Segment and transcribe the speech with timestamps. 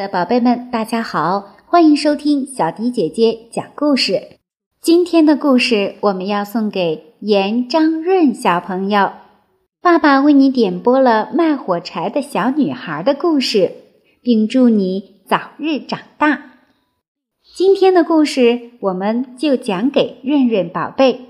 [0.00, 4.38] 的宝贝们，大家好，欢迎收听小迪姐姐讲故事。
[4.80, 9.12] 今天的故事我们要送给严张润小朋友。
[9.82, 13.72] 爸爸为你点播了卖火柴的小女孩的故事，
[14.22, 16.52] 并祝你早日长大。
[17.54, 21.20] 今天的故事我们就讲给润润宝贝。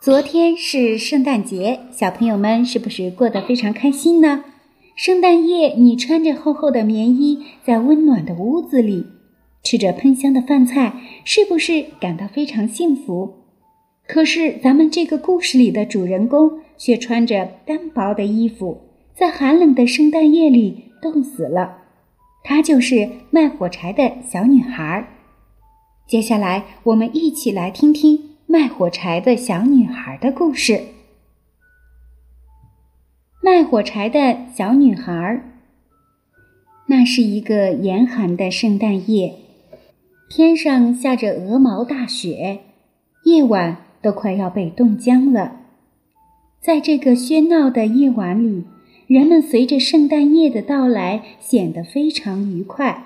[0.00, 4.44] 昨天是圣诞节，小朋友们是不是过得非常开心呢？
[4.98, 9.06] 圣诞夜，你穿着厚厚的棉衣，在温暖的屋子里，
[9.62, 13.34] 吃着喷香的饭菜，是不是感到非常幸福？
[14.08, 18.80] 可是，咱们这个故事里的主人公却穿着单薄的衣服，
[19.14, 21.76] 在寒冷的圣诞夜里冻死了。
[22.42, 25.08] 她就是卖火柴的小女孩。
[26.08, 30.80] 接下来，我们一起来听听卖火柴的小女孩的故事。
[33.40, 35.42] 卖火柴的小女孩。
[36.86, 39.34] 那是一个严寒的圣诞夜，
[40.28, 42.60] 天上下着鹅毛大雪，
[43.24, 45.60] 夜晚都快要被冻僵了。
[46.60, 48.64] 在这个喧闹的夜晚里，
[49.06, 53.04] 人们随着圣诞夜的到来显得非常愉快。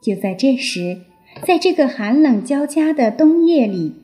[0.00, 1.00] 就在这时，
[1.44, 4.03] 在这个寒冷交加的冬夜里。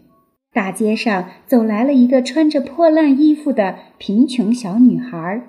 [0.53, 5.47] 大街上走来了一个穿着破烂衣服的贫穷小女孩，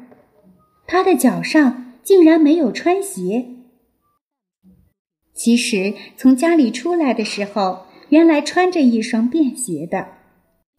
[0.85, 3.47] 她的脚上竟然没有穿鞋。
[5.33, 10.09] 其实从家里出来的时候，原来穿着一双便鞋的，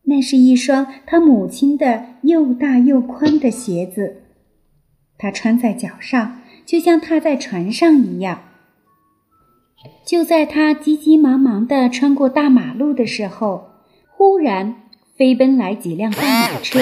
[0.04, 4.22] 那是一双她母亲的又大又宽的鞋子，
[5.18, 8.44] 她穿在脚上就像踏在船上一样。
[10.06, 13.71] 就在她急急忙忙地穿过大马路的时候。
[14.22, 14.82] 忽然
[15.16, 16.78] 飞奔来几辆大马车，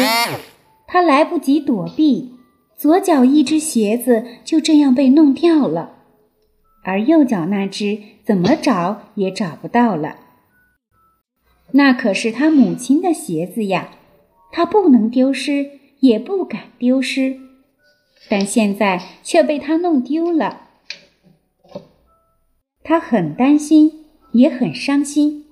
[0.87, 2.35] 他来不及躲避，
[2.77, 5.95] 左脚一只鞋子就这样被弄掉了，
[6.85, 10.17] 而右脚那只怎么找也找不到了。
[11.71, 13.89] 那可是他母亲的鞋子呀，
[14.53, 15.71] 他不能丢失，
[16.01, 17.39] 也不敢丢失，
[18.29, 20.69] 但现在却被他弄丢了，
[22.85, 25.47] 他很担心，也很伤心。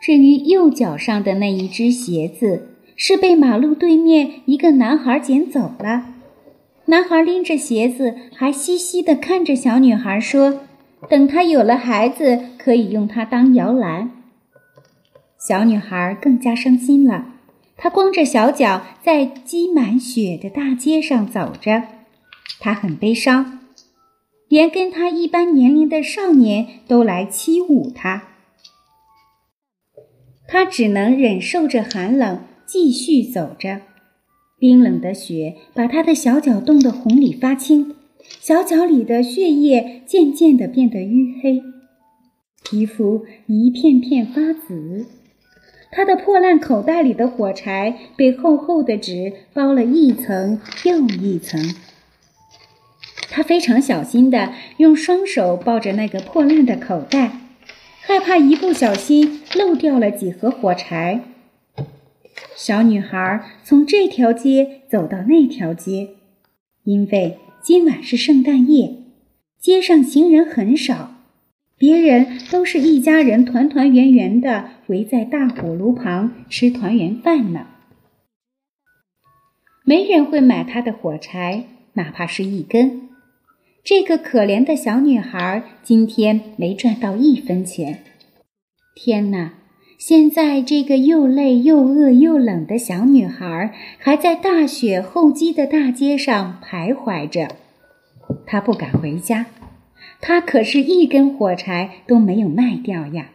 [0.00, 6.14] 至于右脚上的那一只鞋子，是被马路对面一个男孩捡走了。
[6.86, 10.60] 男孩拎着鞋子，还嘻嘻地看着小女孩说
[11.08, 14.10] ：“等他有了孩子，可以用它当摇篮。”
[15.38, 17.26] 小女孩更加伤心了，
[17.76, 21.82] 她光着小脚在积满雪的大街上走着，
[22.58, 23.60] 她很悲伤，
[24.48, 28.22] 连跟她一般年龄的少年都来欺侮她。
[30.52, 33.82] 他只能忍受着寒冷，继续走着。
[34.58, 37.94] 冰冷的雪把他的小脚冻得红里发青，
[38.40, 41.62] 小脚里的血液渐渐地变得淤黑，
[42.64, 45.06] 皮肤一片片发紫。
[45.92, 51.74] 他的破烂口袋里的火柴被厚厚的纸包了一层又一层。
[53.28, 57.39] 他非常小心地用双手抱着那个破烂的口袋。
[58.02, 61.22] 害怕一不小心漏掉了几盒火柴，
[62.56, 66.08] 小女孩从这条街走到那条街，
[66.84, 68.96] 因为今晚是圣诞夜，
[69.60, 71.14] 街上行人很少，
[71.76, 77.66] 别人都是一家人团团圆圆的围在大火炉旁吃团圆饭呢。
[79.84, 83.09] 没人会买她的火柴，哪怕是一根。
[83.82, 88.00] 这个可怜的小女孩今天没赚到一分钱。
[88.94, 89.52] 天哪！
[89.98, 97.56] 现在这个又累又饿又冷的小女孩还在大雪厚积的大街上徘徊着。
[98.46, 99.46] 她不敢回家，
[100.20, 103.30] 她可是一根火柴都没有卖掉呀。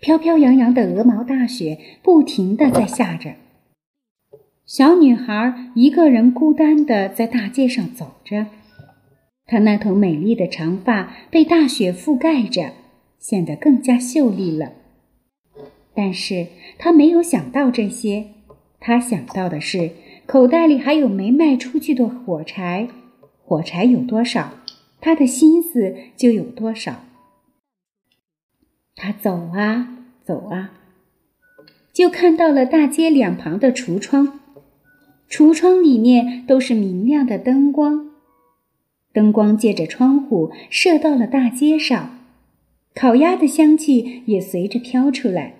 [0.00, 3.34] 飘飘扬扬的鹅毛大雪不停地在下着。
[4.66, 8.46] 小女孩一个人孤单地在大街上走着。
[9.48, 12.74] 她那头美丽的长发被大雪覆盖着，
[13.18, 14.74] 显得更加秀丽了。
[15.94, 16.48] 但是
[16.78, 18.26] 她没有想到这些，
[18.78, 19.92] 她想到的是
[20.26, 22.88] 口袋里还有没卖出去的火柴，
[23.42, 24.52] 火柴有多少，
[25.00, 27.04] 她的心思就有多少。
[28.94, 30.72] 她走啊走啊，
[31.94, 34.40] 就看到了大街两旁的橱窗，
[35.30, 38.07] 橱窗里面都是明亮的灯光。
[39.18, 42.20] 灯光借着窗户射到了大街上，
[42.94, 45.54] 烤鸭的香气也随着飘出来。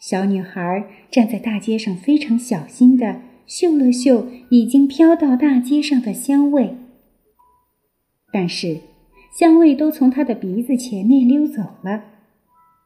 [0.00, 6.74] 小女孩站在大街上，非常小心地嗅了嗅已经飘到大街上的香味。
[8.32, 8.78] 但是，
[9.38, 12.02] 香味都从他的鼻子前面溜走了。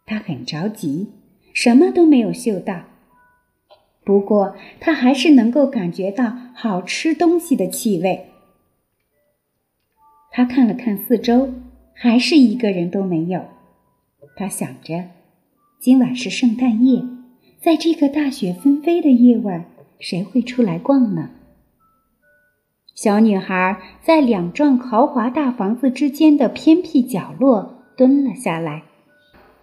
[0.05, 1.07] 他很着急，
[1.55, 2.83] 什么都没有嗅到。
[4.05, 8.27] 不过，他还是能够感觉到好吃东西的气味。
[10.37, 11.55] 他看了看四周，
[11.95, 13.41] 还是一个人都没有。
[14.35, 15.05] 他想着，
[15.79, 17.05] 今晚是圣诞夜，
[17.63, 19.67] 在这个大雪纷飞的夜晚，
[20.01, 21.31] 谁会出来逛呢？
[22.97, 28.83] 小女孩在两幢豪华大房子之间的偏僻角落蹲了下来，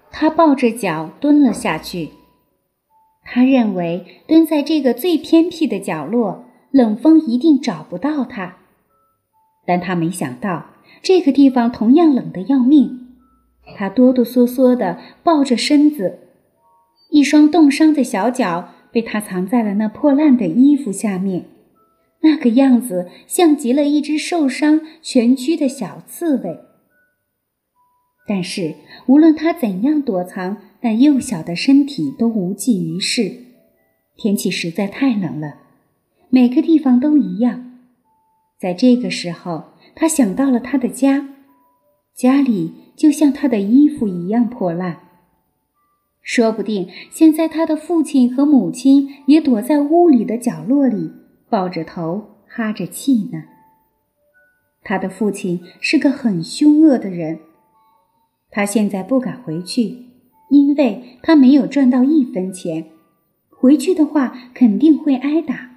[0.09, 2.12] 她抱着脚蹲了下去。
[3.25, 8.59] 她认为蹲在这个最偏僻的角落，冷风一定找不到她。
[9.66, 10.72] 但他没想到，
[11.02, 13.08] 这个地方同样冷得要命。
[13.75, 16.19] 他哆哆嗦嗦地抱着身子，
[17.10, 21.46] 一双冻伤的小脚被他藏在了那破烂的衣服下面。
[22.24, 26.60] 那个样子像极了一只受伤蜷曲的小刺猬。
[28.28, 28.75] 但是
[29.08, 33.31] 无论他怎样躲藏，那幼小的身体都无济于事。
[34.18, 35.56] 天气实在太冷了，
[36.30, 37.70] 每个地方都一样。
[38.62, 39.63] 在这个时候，
[39.96, 41.30] 他想到了他的家，
[42.13, 45.00] 家里就像他的衣服一样破烂。
[46.22, 51.13] 说不定现在他的父亲和母亲也躲在屋里的角落里。
[51.50, 53.44] 抱着头哈着气呢。
[54.84, 57.40] 他的父亲是个很凶恶的人，
[58.50, 60.06] 他现在不敢回去，
[60.50, 62.86] 因为他没有赚到一分钱，
[63.50, 65.72] 回去的话肯定会挨打。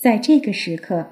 [0.00, 1.06] 在这个时刻，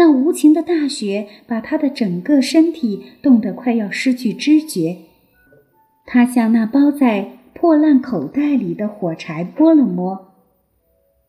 [0.00, 4.96] 那无情的大雪把他的整个身体冻得快要失去知觉。
[6.06, 10.32] 他向那包在破烂口袋里的火柴摸了摸。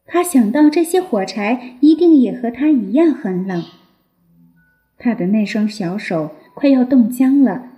[0.06, 3.62] 他想到这些火柴一定也和他一样很冷，
[4.98, 7.72] 他的那双小手快要冻僵了。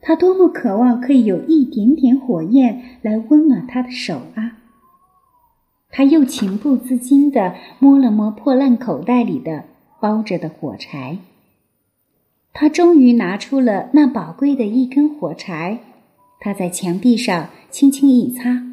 [0.00, 4.56] 他多么渴望可以有一点点火焰来温暖他的手啊！
[5.90, 9.64] 他又情不自禁地摸了摸破烂口袋里的
[10.00, 11.18] 包着的火柴。
[12.52, 15.78] 他终于拿出了那宝贵的一根火柴，
[16.40, 18.64] 他在墙壁上轻轻一擦，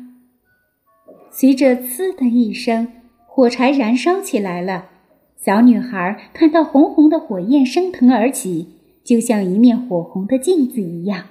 [1.30, 2.88] 随着“呲”的一声。
[3.27, 4.86] 火柴燃烧起来了，
[5.36, 8.69] 小女孩看到红红的火焰升腾而起，
[9.04, 11.25] 就像一面火红的镜子一样。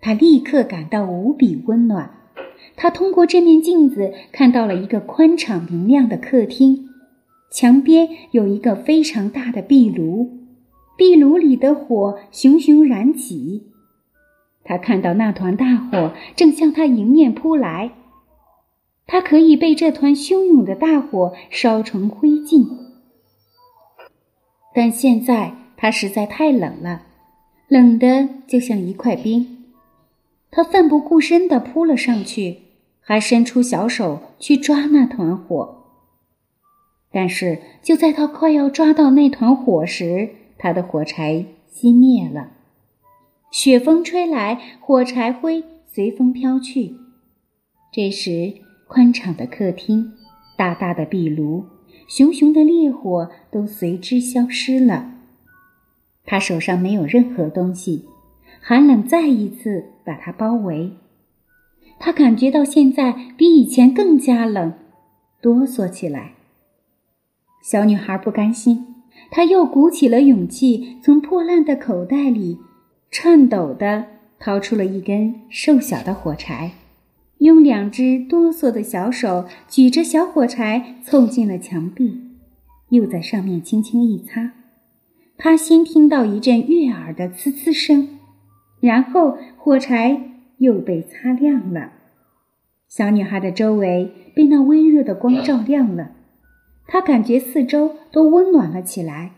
[0.00, 2.10] 她立刻感到无比温暖。
[2.74, 6.89] 她通过这面镜子看到了一个宽敞明亮的客厅，
[7.50, 10.38] 墙边有一个非常大的壁炉，
[10.96, 13.66] 壁炉里的火熊熊燃起。
[14.62, 17.92] 他看到那团大火正向他迎面扑来。
[19.06, 22.68] 他可以被这团汹涌的大火烧成灰烬，
[24.72, 27.02] 但现在他实在太冷了，
[27.66, 29.64] 冷的就像一块冰。
[30.52, 32.58] 他奋不顾身地扑了上去，
[33.00, 35.79] 还伸出小手去抓那团火。
[37.12, 42.52] 但是就在他快要抓到那团火时，他的火柴熄灭了。
[43.50, 46.94] 雪风吹来，火柴灰随风飘去。
[47.92, 48.54] 这时。
[48.92, 50.14] 宽敞的客厅，
[50.56, 51.64] 大大的壁炉，
[52.08, 55.12] 熊熊的烈火都随之消失了。
[56.26, 58.06] 他手上没有任何东西，
[58.60, 60.90] 寒冷再一次把他包围。
[62.00, 64.74] 他感觉到现在比以前更加冷，
[65.40, 66.32] 哆嗦起来。
[67.62, 68.86] 小女孩不甘心，
[69.30, 72.58] 她又鼓起了勇气，从破烂的口袋里
[73.10, 74.06] 颤抖地
[74.38, 76.72] 掏出了一根瘦小的火柴。
[77.38, 82.20] 用两只哆嗦的小手举着小火柴凑近了墙壁，
[82.90, 84.52] 又在上面轻轻一擦。
[85.38, 88.18] 他先听到一阵悦耳的呲呲声，
[88.80, 90.20] 然后火柴
[90.58, 91.92] 又被擦亮了。
[92.88, 96.12] 小女孩的周围被那微弱的光照亮了，
[96.92, 99.36] 她感觉四周都温暖了起来，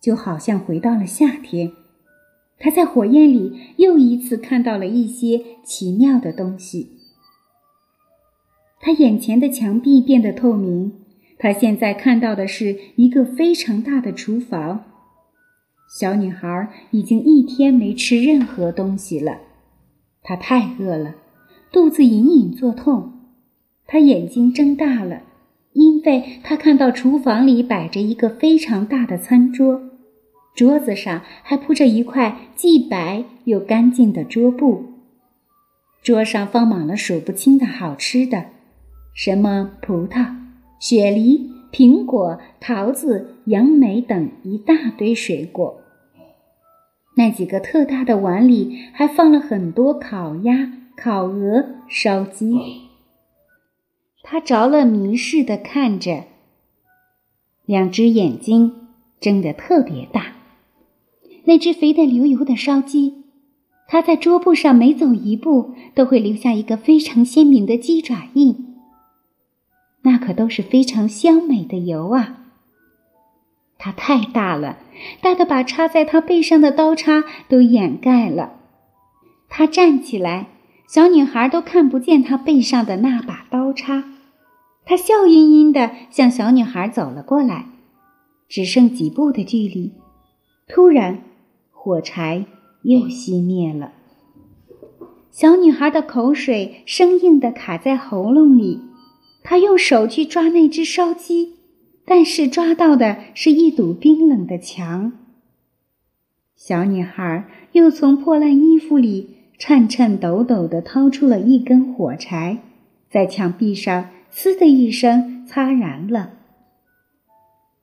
[0.00, 1.72] 就好像回到了夏天。
[2.58, 6.92] 她在火焰里又一次看到了一些奇妙的东西。
[8.80, 10.92] 他眼前的墙壁变得透明，
[11.38, 14.84] 他现在看到的是一个非常大的厨房。
[15.88, 19.40] 小女孩已经一天没吃任何东西了，
[20.22, 21.16] 她太饿了，
[21.70, 23.12] 肚子隐隐作痛。
[23.86, 25.22] 她眼睛睁大了，
[25.76, 29.82] 因为他看到厨房里摆着一个非常大的餐桌，
[30.54, 34.86] 桌子上还铺着一块既白又干净的桌布，
[36.02, 38.46] 桌上放满了数不清的好吃的。
[39.12, 40.34] 什么葡萄、
[40.80, 45.82] 雪梨、苹果、桃子、杨梅等一大堆水果。
[47.18, 52.85] 那几个特大的碗里还放了很多烤鸭、烤鹅、烧鸡。
[54.28, 56.24] 他着了迷似的看着，
[57.64, 58.88] 两只眼睛
[59.20, 60.32] 睁得特别大。
[61.44, 63.22] 那只肥得流油的烧鸡，
[63.86, 68.74] 它在桌布上每走一步都会留下一个非常鲜明的鸡爪印。
[70.02, 72.46] 那可都是非常香美的油啊！
[73.78, 74.78] 它太大了，
[75.20, 78.54] 大的把插在它背上的刀叉都掩盖了。
[79.48, 80.48] 它站起来，
[80.88, 84.02] 小女孩都看不见她背上的那把刀叉。
[84.86, 87.66] 他笑吟吟地向小女孩走了过来，
[88.48, 89.92] 只剩几步的距离。
[90.68, 91.22] 突然，
[91.72, 92.46] 火柴
[92.82, 93.92] 又熄灭了。
[95.30, 98.80] 小女孩的口水生硬地卡在喉咙里。
[99.48, 101.54] 他用手去抓那只烧鸡，
[102.04, 105.12] 但是抓到的是一堵冰冷的墙。
[106.56, 112.58] 小女孩又从破烂衣服里颤颤抖抖地掏出了一根火柴，
[113.08, 116.30] 在墙壁上“呲”的一声擦燃了。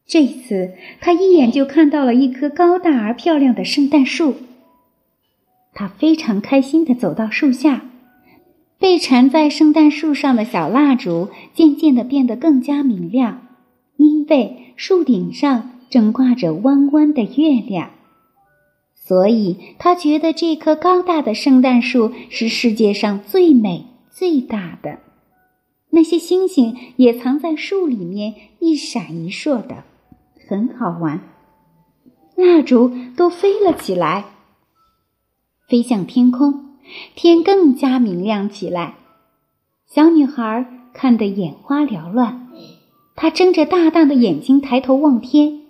[0.06, 4.36] 这次，他一眼就看到了一棵高大而漂亮的圣诞树。
[5.74, 7.86] 他非常开心地走到树下。
[8.80, 13.48] 被缠在圣诞树上的小蜡烛渐渐地变得更加明亮，
[13.96, 17.92] 因为树顶上正挂着弯弯的月亮，
[18.94, 25.00] 所以他觉得这棵高大的圣诞树是世界上最美最大的。
[25.96, 29.84] 那些星星也藏在树里面，一闪一烁的，
[30.50, 31.22] 很好玩。
[32.36, 34.26] 蜡烛都飞了起来，
[35.70, 36.78] 飞向天空。
[37.16, 38.96] 天更加明亮起来，
[39.88, 42.50] 小女孩看得眼花缭乱。
[43.16, 45.62] 她睁着大大的眼睛抬头望天，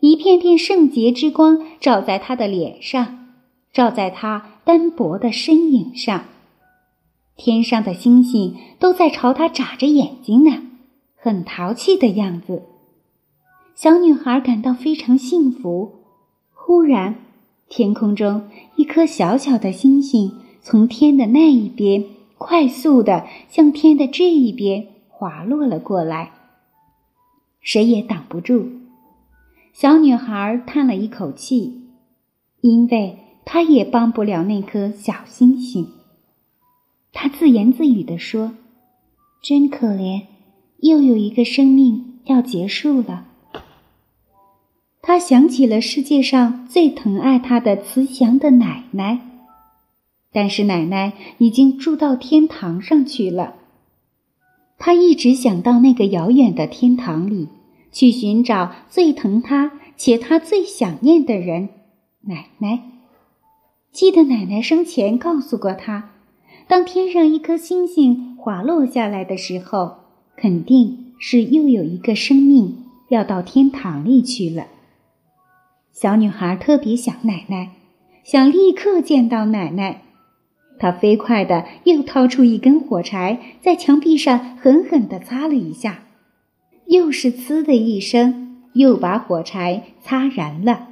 [0.00, 3.28] 一片片圣洁之光照在她的脸上，
[3.72, 6.24] 照在她单薄的身影上。
[7.38, 10.60] 天上的星星都在朝他眨着眼睛呢，
[11.14, 12.64] 很淘气的样子。
[13.76, 15.92] 小女孩感到非常幸福。
[16.52, 17.14] 忽然，
[17.68, 20.32] 天空中一颗小小的星星。
[20.60, 22.04] 从天的那一边
[22.36, 26.32] 快速的向天的这一边滑落了过来，
[27.60, 28.66] 谁也挡不住。
[29.72, 31.84] 小女孩叹了一口气，
[32.60, 33.16] 因为
[33.46, 35.88] 她也帮不了那颗小星星。
[37.12, 38.54] 他自言自语地说
[39.42, 40.26] ：“真可怜，
[40.80, 43.26] 又有一个生命要结束了。”
[45.02, 49.20] 他想起了世界上最疼爱他的慈祥的奶奶。
[50.30, 53.54] 但是奶奶已经住到天堂上去了。
[54.76, 57.48] 他一直想到那个遥远的天堂里
[57.90, 61.70] 去寻找最疼他且他最想念的人——
[62.28, 62.82] 奶奶。
[63.90, 66.10] 记得奶奶生前告诉过他，
[66.68, 69.96] 当天上一颗星星滑落下来的时候，
[70.36, 74.66] 肯定是又有一个生命要到天堂里去了。
[75.92, 77.70] 小女孩特别想奶奶，
[78.22, 80.02] 想立刻见到奶奶。
[80.78, 86.04] 他飞快地又掏出一根火柴，在墙壁上狠狠地擦了一下，
[86.86, 90.88] 又是“呲”的一声，又把火柴擦燃了。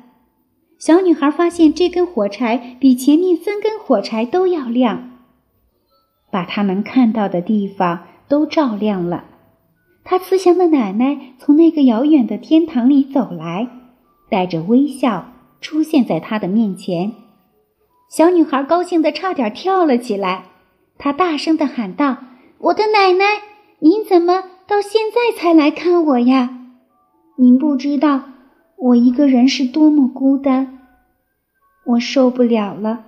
[0.78, 5.11] 小女孩发现这根火柴比前面三根火柴都要亮，
[6.37, 9.25] 把她能看到的地方都照亮了。
[10.05, 13.66] 她慈祥的奶奶从那个遥远的天堂里走来，
[14.28, 17.12] 带着微笑出现在她的面前。
[18.11, 20.45] 小女孩高兴得差点跳了起来，
[20.99, 22.19] 她大声地喊道
[22.61, 23.25] ：“我的奶奶，
[23.78, 26.50] 您怎么到现在才来看我呀？
[27.38, 28.25] 您不知道
[28.76, 30.81] 我一个人是多么孤单，
[31.87, 33.07] 我受不了了。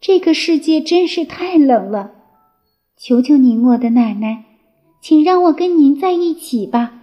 [0.00, 2.10] 这个世界真是太冷了，
[2.96, 4.44] 求求您，我的奶奶，
[5.00, 6.94] 请让我跟您在一起吧！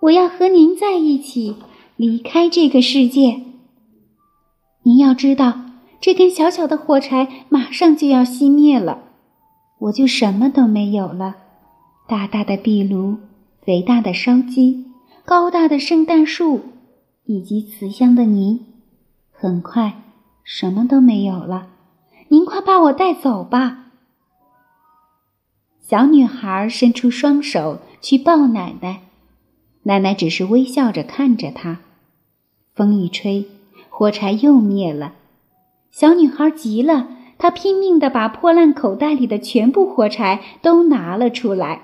[0.00, 1.56] 我要和您在一起，
[1.96, 3.40] 离开这个世界。
[4.82, 5.60] 您要知道。”
[6.02, 9.04] 这根小小的火柴马上就要熄灭了，
[9.78, 11.36] 我就什么都没有了。
[12.08, 13.18] 大大的壁炉，
[13.64, 14.86] 肥大的烧鸡，
[15.24, 16.60] 高大的圣诞树，
[17.24, 18.66] 以及慈祥的您，
[19.30, 20.02] 很快
[20.42, 21.68] 什么都没有了。
[22.30, 23.81] 您快把我带走吧！
[25.92, 29.02] 小女孩伸出双手去抱奶奶，
[29.82, 31.80] 奶奶只是微笑着看着她。
[32.74, 33.46] 风一吹，
[33.90, 35.12] 火柴又灭了。
[35.90, 41.82] 小女孩急了，她拼命地把破烂口袋里的全部火柴都拿了出来，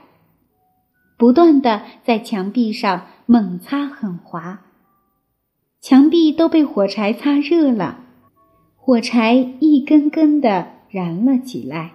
[1.18, 4.62] 不断地在墙壁上猛擦狠划。
[5.82, 7.98] 墙壁都被火柴擦热了，
[8.74, 11.92] 火柴一根根的燃了起来。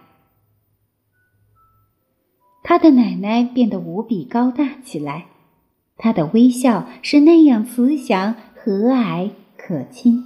[2.64, 5.26] 他的奶奶变得无比高大起来，
[5.98, 10.24] 她的微笑是那样慈祥、和蔼、可亲。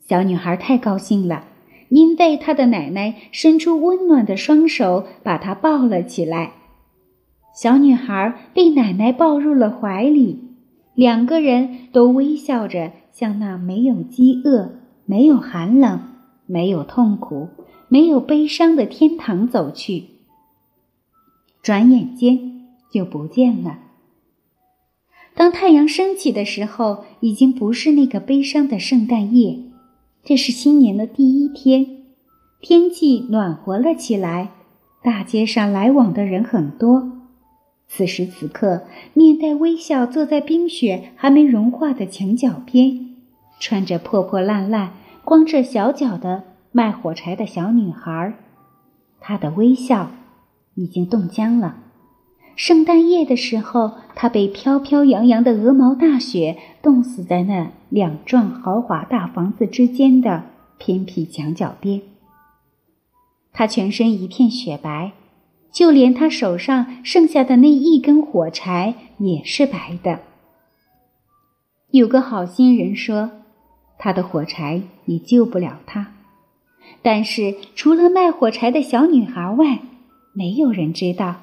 [0.00, 1.44] 小女孩太高兴了，
[1.90, 6.52] 因为她的奶奶伸出温暖的双手把她抱了起来。
[7.54, 10.40] 小女孩被奶奶抱入了怀里，
[10.94, 14.72] 两个人都微笑着向那没有饥饿、
[15.04, 16.00] 没有寒冷、
[16.46, 17.48] 没有痛苦、
[17.88, 20.15] 没有悲伤的天堂走去。
[21.66, 22.38] 转眼间
[22.92, 23.80] 就不见了。
[25.34, 29.58] 当太阳升起的时候，已经不是那个悲伤的圣诞夜，
[30.22, 32.04] 这是新年的第一天，
[32.60, 34.52] 天气暖和了起来，
[35.02, 37.10] 大街上来往的人很多。
[37.88, 43.16] 此时此刻，面带微笑坐在冰雪还没融化的墙角边，
[43.58, 44.92] 穿着破破烂烂、
[45.24, 48.34] 光着小脚的卖火柴的小女孩，
[49.18, 50.12] 她的微笑。
[50.76, 51.82] 已经冻僵了。
[52.54, 60.44] 圣诞夜的时候，他被飘飘扬扬的鹅毛大雪冻死在那两幢豪华大房子之间的
[60.78, 62.00] 偏僻墙角边。
[63.52, 65.12] 他全身一片雪白，
[65.70, 70.20] 就连他手上剩下的那一根火柴也是白的。
[71.90, 73.30] 有个好心人说，
[73.98, 76.14] 他的火柴也救不了他，
[77.02, 79.80] 但是除了卖火柴的小女孩外，
[80.36, 81.36] 没有人知道，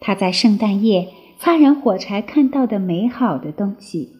[0.00, 4.12] 他在圣诞夜擦燃火柴看到的美好的东西。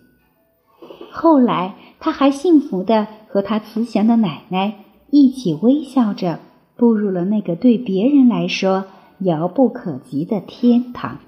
[1.10, 4.74] 后来，他还幸福的和他慈祥的奶奶
[5.08, 6.38] 一起微笑着
[6.76, 8.84] 步入了那个对别人来说
[9.20, 11.20] 遥不可及的天堂。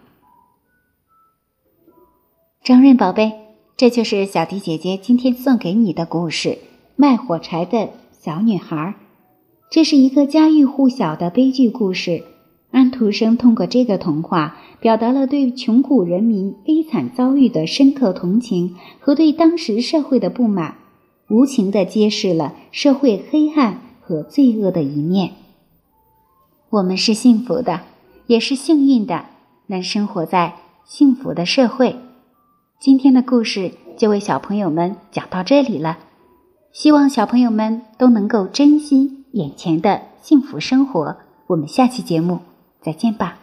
[2.62, 3.32] 张润宝贝，
[3.78, 6.48] 这就是小迪姐姐今天送给你的故事
[6.96, 8.76] 《卖火柴的小女孩》。
[9.70, 12.22] 这是一个家喻户晓的悲剧故事。
[12.72, 20.76] 安徒生通过这个童话，表达了对穷苦人民悲惨遭遇的深刻同情和对当时社会的不满，
[21.28, 25.32] 无情地揭示了社会黑暗和罪恶的一面。
[26.70, 27.82] 我们是幸福的，
[28.26, 29.26] 也是幸运的，
[29.66, 30.54] 能生活在
[30.87, 31.96] 幸福的社会。
[32.80, 35.98] 今天的故事就为小朋友们讲到这里了，
[36.72, 41.18] 希望小朋友们都能够珍惜眼前的幸福生活。
[41.48, 42.40] 我们下期节目。
[42.83, 43.41] 再见吧。